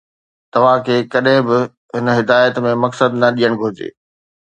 توهان 0.55 0.79
کي 0.87 0.95
ڪڏهن 1.17 1.45
به 1.51 1.57
هن 2.01 2.07
هدايت 2.17 2.55
۾ 2.71 2.75
مقصد 2.87 3.11
نه 3.23 3.27
ڏيڻ 3.39 3.51
گهرجي 3.63 3.89